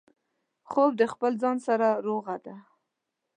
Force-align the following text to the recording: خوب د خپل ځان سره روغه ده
خوب 0.69 0.91
د 0.99 1.03
خپل 1.13 1.31
ځان 1.43 1.57
سره 1.67 1.87
روغه 2.05 2.35
ده 2.45 2.55